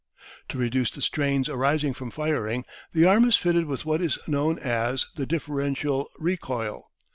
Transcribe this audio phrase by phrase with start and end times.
[0.49, 4.57] To reduce the strains arising from firing, the arm is fitted with what is known
[4.57, 6.89] as the "differential recoil."